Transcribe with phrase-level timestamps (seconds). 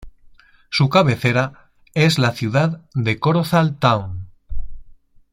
[0.71, 4.31] Su cabecera es la ciudad de Corozal Town.